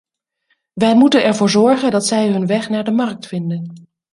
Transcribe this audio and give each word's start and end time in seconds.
Wij 0.73 0.95
moeten 0.95 1.23
ervoor 1.23 1.49
zorgen 1.49 1.91
dat 1.91 2.05
zij 2.05 2.29
hun 2.31 2.45
weg 2.47 2.69
naar 2.69 2.83
de 2.83 2.91
markt 2.91 3.27
vinden. 3.27 3.87